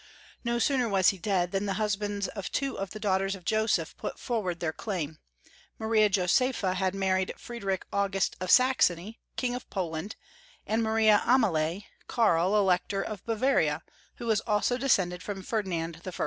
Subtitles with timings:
[0.43, 4.17] No sooner was he dead than the husbands of the two daughters of Joseph put
[4.19, 5.19] forward their claim;
[5.77, 10.15] Marie Josepha had married Friedrich August of Saxony, King of Poland,
[10.65, 13.83] and Maria Amalie, Karl, Elector of Bavaria,
[14.15, 16.09] who was also descended from Ferdinand I.